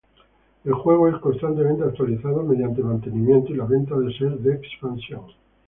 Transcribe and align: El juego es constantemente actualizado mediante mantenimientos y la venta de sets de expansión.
El 0.65 0.73
juego 0.73 1.07
es 1.09 1.15
constantemente 1.17 1.83
actualizado 1.83 2.41
mediante 2.41 2.81
mantenimientos 2.81 3.51
y 3.51 3.53
la 3.53 3.65
venta 3.65 3.95
de 3.99 4.11
sets 4.11 4.43
de 4.43 4.55
expansión. 4.55 5.25